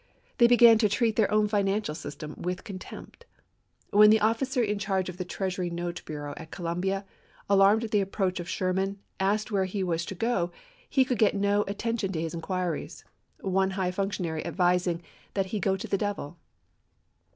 [0.39, 3.27] They began to treat their own financial system with contempt.
[3.91, 7.05] When the officer in charge of the Treasury Note Bureau at Columbia,
[7.47, 10.51] alarmed at the approach of Sherman, asked where he was to go,
[10.89, 13.05] he could get no atten tion to his inquiries;
[13.41, 15.03] one high functionary advising
[15.35, 16.39] that he go to the devil.